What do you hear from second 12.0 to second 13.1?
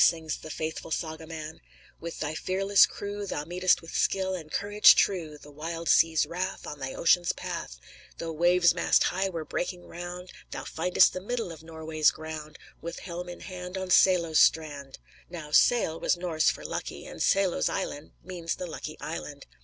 ground, With